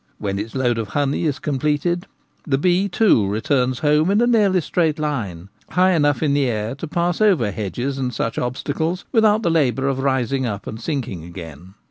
[0.17, 2.07] When its load of honey is completed,
[2.43, 6.73] the bee, too, returns home in a nearly straight line, high enough in the air
[6.73, 11.23] to pass over hedges and such obstacles without the labour of rising up and sinking
[11.23, 11.75] again.